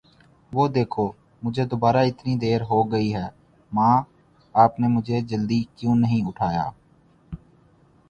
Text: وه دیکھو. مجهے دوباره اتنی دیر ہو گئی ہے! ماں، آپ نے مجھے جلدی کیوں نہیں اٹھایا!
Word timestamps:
وه 0.51 0.65
دیکھو. 0.75 1.05
مجهے 1.43 1.65
دوباره 1.71 1.99
اتنی 2.09 2.33
دیر 2.43 2.61
ہو 2.69 2.79
گئی 2.91 3.09
ہے! 3.15 3.27
ماں، 3.71 3.95
آپ 4.55 4.71
نے 4.79 4.87
مجھے 4.87 5.17
جلدی 5.29 5.61
کیوں 5.75 5.95
نہیں 5.95 6.27
اٹھایا! 6.27 6.65